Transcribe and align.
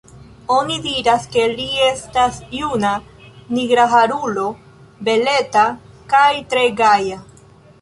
Oni 0.53 0.77
diras, 0.83 1.25
ke 1.35 1.43
li 1.51 1.67
estas 1.87 2.39
juna 2.59 2.93
nigraharulo, 3.59 4.47
beleta 5.11 5.67
kaj 6.15 6.29
tre 6.55 6.69
gaja. 6.83 7.25